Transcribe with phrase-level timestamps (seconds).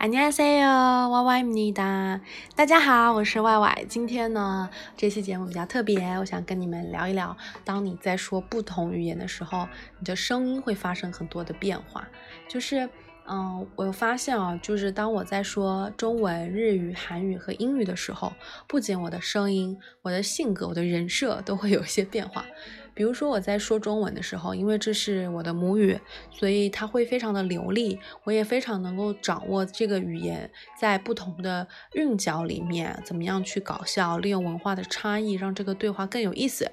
[0.00, 2.20] 안녕하세요，歪歪咪哒。
[2.54, 3.84] 大家好，我是歪歪。
[3.88, 9.66] 今天呢，这期节目比较特别，我想跟你们聊一聊，当你在说不同语言的时候，
[9.98, 12.06] 你的声音会发生很多的变化。
[12.48, 12.88] 就是，
[13.26, 18.32] 嗯，我有发现啊，就是当我在说中文、日语、韩语和英语的时候，
[18.66, 22.44] 不仅我的声音、我的性格、我的人设都会有一些变化。
[22.93, 25.99] 比如说我在说中文的时候，因为这是我的母语，
[26.31, 36.71] 所以它会非常的流利，我也非常能够掌握这个语言在不同的韵脚里面怎么样去搞笑，利用文化的差异让这个对话更有意思。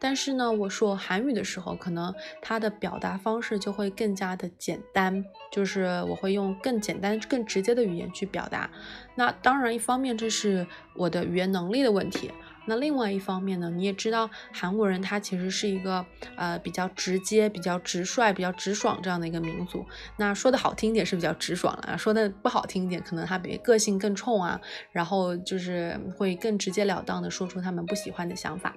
[0.00, 8.68] 但是呢，我说韩语的时候，可能它的表达方式就会更加的简单，就是我会用更简单、更直接的语言去表达。
[9.14, 12.32] 那当然，一方面这是我的语言能力的问题。
[12.66, 16.04] 那另外一方面呢，你也知道韩国人他其实是一个
[16.36, 19.84] 呃比较直接、比较直率、比较直爽这样的一个民族。
[20.16, 24.60] 那说的好听一点是比较直爽了，说的不好听一点，可能他比个性更冲啊，
[24.92, 28.74] 然后就是会更直截了当的说出他们不喜欢的想法。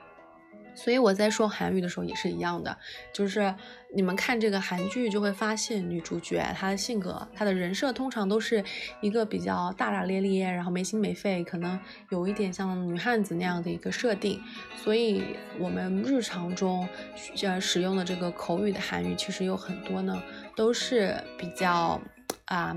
[0.75, 2.77] 所以我在说韩语的时候也是一样的，
[3.13, 3.53] 就是
[3.93, 8.63] 你们看这个韩剧就会发现，女主角她的性格、她的人设通常都是
[9.01, 14.41] 一个比较大大咧咧，然后没心没肺，可能有一点像女汉子那样的一个设定。
[14.75, 15.23] 所以
[15.57, 16.87] 我们日常中
[17.41, 20.21] 呃使用的这个口语的韩语，其实有很多呢
[20.55, 21.99] 都是比较
[22.45, 22.75] 啊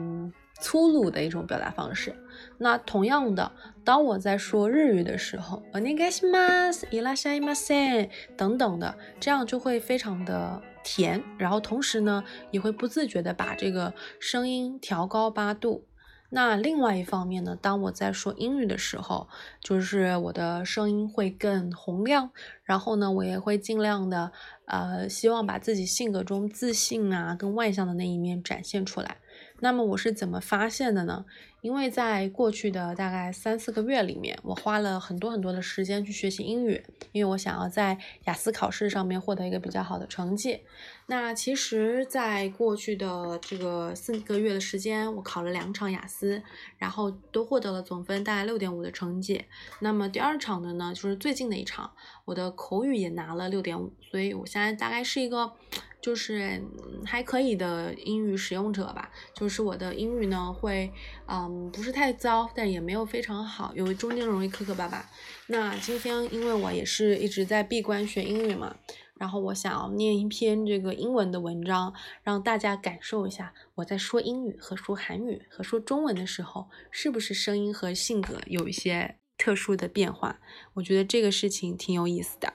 [0.60, 2.16] 粗鲁的一种表达方式。
[2.58, 3.52] 那同样的，
[3.84, 15.86] 当我在说日语的时候，お願いします、いらっしゃいませ等等的，这样就会非常的甜，然后同时呢，也会不自觉的把这个声音调高八度。
[16.30, 19.28] 那另外一方面呢，当我在说英语的时候，
[19.62, 22.32] 就是我的声音会更洪亮，
[22.64, 24.32] 然后呢，我也会尽量的，
[24.66, 29.18] 呃，希望把自己性格中自信啊、更外向的那一面展现出来。
[29.61, 31.25] 那么我是怎么发现的呢？
[31.61, 36.81] 因为在过去的大概三四个月里面，我花了很多很多的时间去学习英语，
[37.11, 40.61] 因为我想要在雅思考试上面获得一个比较好的成绩。
[41.07, 46.41] 那其实，在过去的这个四个月的时间，我考了两场雅思，
[46.77, 49.45] 然后都获得了总分大概六点五的成绩。
[49.81, 51.91] 那么第二场的呢，就是最近的一场，
[52.25, 55.53] 我的口语也拿了六点五，所以我现在大概是一个。
[56.01, 56.63] 就是
[57.05, 60.93] 还可以的英语使用者吧，就是我的英语呢会，
[61.27, 65.05] 嗯，不是太糟，但也没有非常好，有中间容易磕磕巴巴。
[65.49, 68.77] 那今天因为我也是一直在闭关学英语嘛，
[69.19, 71.93] 然后我想要念一篇这个英文的文章，
[72.23, 80.39] 让大家感受一下我在说英语和说韩语和说中文的时候，是不是声音和性格有一些特殊的变化？
[80.75, 82.55] 我觉得这个事情挺有意思的。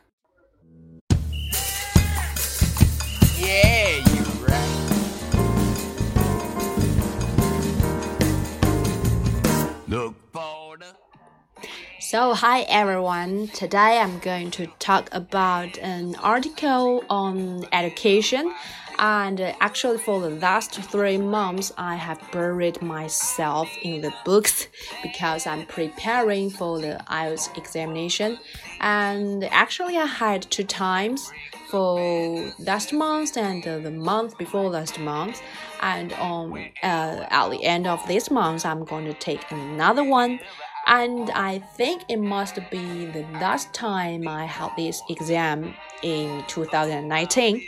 [12.14, 13.48] So, hi everyone.
[13.48, 18.54] Today I'm going to talk about an article on education.
[19.00, 24.68] And actually, for the last three months, I have buried myself in the books
[25.02, 28.38] because I'm preparing for the IELTS examination.
[28.80, 31.32] And actually, I had two times
[31.74, 35.42] for last month and the month before last month.
[35.82, 36.54] And on
[36.84, 40.40] uh, at the end of this month, I'm going to take another one
[40.86, 45.74] and I think it must be the last time I had this exam
[46.04, 47.64] in 2019.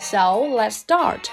[0.00, 1.30] So let's start.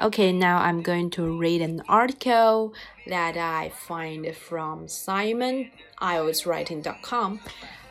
[0.00, 2.72] Okay, now I'm going to read an article
[3.06, 7.40] that I find from SimonIELTSWriting.com.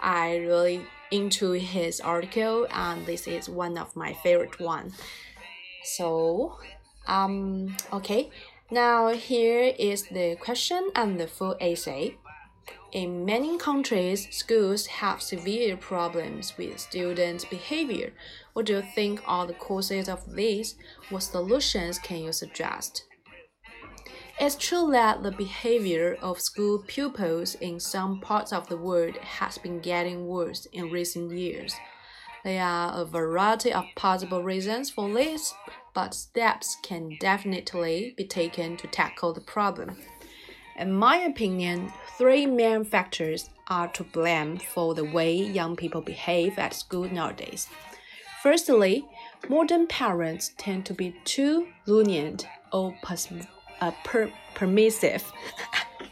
[0.02, 0.82] I really
[1.12, 4.92] into his article and this is one of my favorite one.
[5.84, 6.58] So,
[7.06, 8.32] um, okay.
[8.72, 12.18] Now here is the question and the full essay.
[12.92, 18.14] In many countries, schools have severe problems with students' behavior.
[18.54, 20.76] What do you think are the causes of this?
[21.10, 23.06] What solutions can you suggest?
[24.40, 29.58] It's true that the behavior of school pupils in some parts of the world has
[29.58, 31.76] been getting worse in recent years.
[32.44, 35.54] There are a variety of possible reasons for this,
[35.94, 39.98] but steps can definitely be taken to tackle the problem.
[40.80, 46.58] In my opinion, three main factors are to blame for the way young people behave
[46.58, 47.68] at school nowadays.
[48.42, 49.06] Firstly,
[49.50, 52.96] modern parents tend to be too lenient or
[53.82, 55.34] uh, per permissive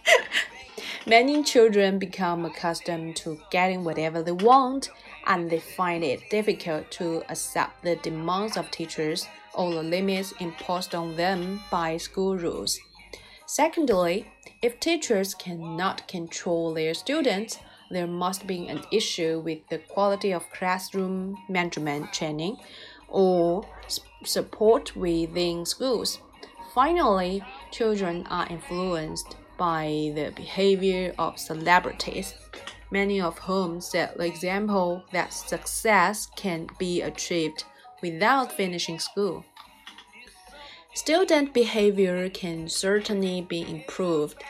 [1.07, 4.89] Many children become accustomed to getting whatever they want,
[5.25, 10.93] and they find it difficult to accept the demands of teachers or the limits imposed
[10.93, 12.81] on them by school rules.
[13.49, 14.27] Secondly,
[14.61, 17.59] if teachers cannot control their students,
[17.89, 22.57] there must be an issue with the quality of classroom management training
[23.07, 23.65] or
[24.25, 26.19] support within schools.
[26.75, 27.41] Finally,
[27.71, 32.33] children are influenced by the behavior of celebrities,
[32.91, 37.63] many of whom set the example that success can be achieved
[38.01, 39.45] without finishing school.
[40.97, 44.43] Student behavior can certainly be improved.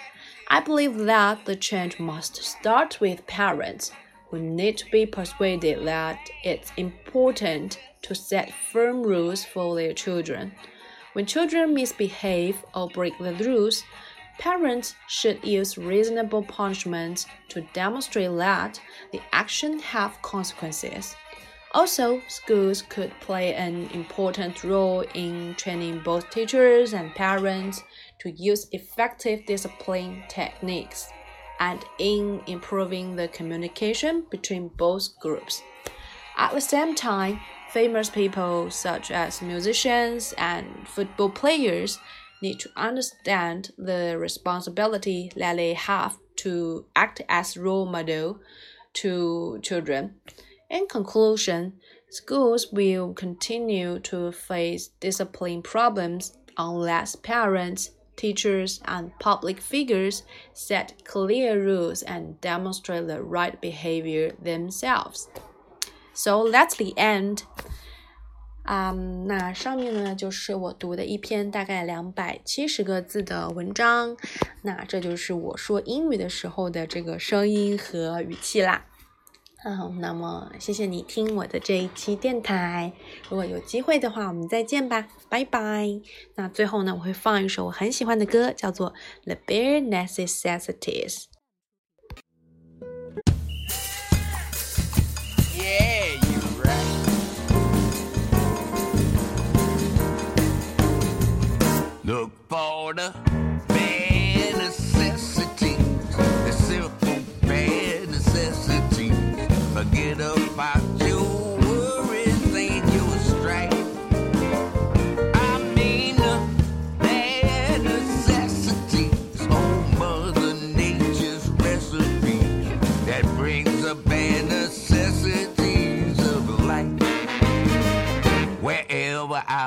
[0.48, 3.92] I believe that the change must start with parents
[4.30, 10.54] who need to be persuaded that it's important to set firm rules for their children.
[11.12, 13.84] When children misbehave or break the rules,
[14.38, 18.80] Parents should use reasonable punishments to demonstrate that
[19.12, 21.16] the action have consequences.
[21.72, 27.84] Also, schools could play an important role in training both teachers and parents
[28.20, 31.10] to use effective discipline techniques
[31.60, 35.62] and in improving the communication between both groups.
[36.38, 37.40] At the same time,
[37.72, 42.00] famous people such as musicians and football players
[42.42, 48.40] need to understand the responsibility that they have to act as role model
[48.94, 50.16] to children.
[50.69, 51.75] In conclusion,
[52.11, 60.23] schools will continue to face discipline problems unless parents, teachers, and public figures
[60.55, 65.29] set clear rules and demonstrate the right behavior themselves.
[66.15, 67.45] So that's the end.
[68.65, 68.93] 啊，
[69.27, 74.17] 那上面呢就是我读的一篇大概两百七十个字的文章，
[74.63, 78.87] 那这就是我说英语的时候的这个声音和语气啦。
[79.66, 82.94] 嗯，那么谢谢你听我的这一期电台，
[83.30, 85.88] 如果有机会的话，我们再见吧，拜拜。
[86.36, 88.94] 那最后呢，我会放一首我很喜欢的歌，叫做
[89.26, 91.24] 《The Bare Necessities》。
[102.06, 103.12] Look for the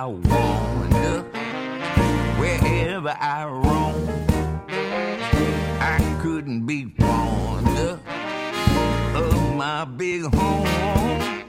[0.00, 1.20] I wander
[2.40, 4.08] wherever I roam.
[5.78, 8.00] I couldn't be fonder
[9.14, 11.44] of my big home.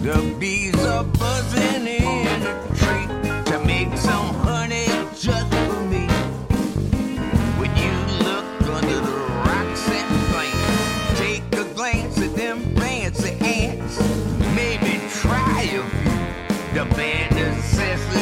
[0.00, 3.08] The bees are buzzing in the tree
[3.50, 4.86] to make some honey
[5.18, 6.06] just for me.
[7.58, 7.94] When you
[8.28, 8.46] look
[8.78, 13.98] under the rocks and plants, take a glance at them fancy ants.
[14.54, 15.84] Maybe try a few.
[16.72, 18.19] The bare necessities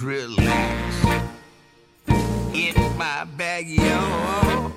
[0.00, 1.04] relax
[2.54, 4.72] in my backyard.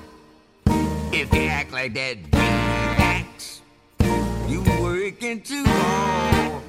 [1.12, 3.60] If you act like that acts,
[4.48, 6.62] you working too hard.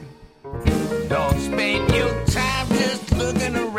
[1.09, 3.72] Don't spend your time just looking around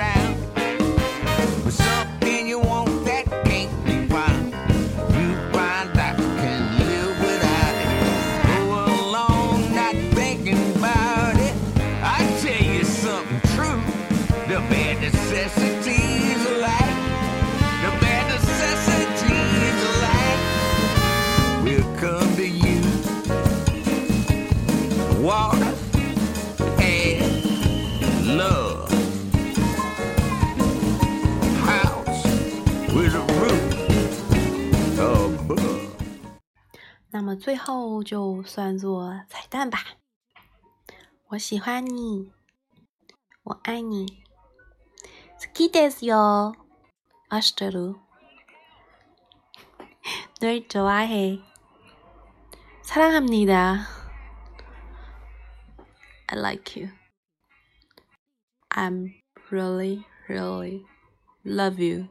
[37.33, 39.79] 那么最后就算作彩蛋吧。
[41.29, 42.31] 我喜欢你，
[43.43, 44.23] 我爱你。
[45.39, 46.55] 好きですよ。
[47.31, 47.95] 明日る。
[50.39, 51.39] 널 좋아해.
[52.83, 53.87] 사랑합니다.
[56.27, 56.89] I like you.
[58.69, 59.15] I'm
[59.49, 60.85] really, really
[61.43, 62.07] love you.